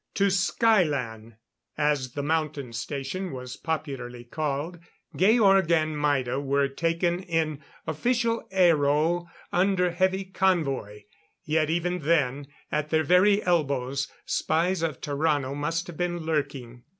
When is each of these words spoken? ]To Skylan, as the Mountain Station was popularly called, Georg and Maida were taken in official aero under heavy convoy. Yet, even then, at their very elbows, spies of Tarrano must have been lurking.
]To 0.15 0.31
Skylan, 0.31 1.33
as 1.77 2.13
the 2.13 2.23
Mountain 2.23 2.73
Station 2.73 3.31
was 3.31 3.55
popularly 3.55 4.23
called, 4.23 4.79
Georg 5.15 5.71
and 5.71 5.95
Maida 6.01 6.39
were 6.39 6.67
taken 6.67 7.19
in 7.21 7.61
official 7.85 8.43
aero 8.49 9.27
under 9.51 9.91
heavy 9.91 10.23
convoy. 10.25 11.03
Yet, 11.45 11.69
even 11.69 11.99
then, 11.99 12.47
at 12.71 12.89
their 12.89 13.03
very 13.03 13.43
elbows, 13.43 14.07
spies 14.25 14.81
of 14.81 15.01
Tarrano 15.01 15.55
must 15.55 15.85
have 15.85 15.97
been 15.97 16.17
lurking. 16.17 16.81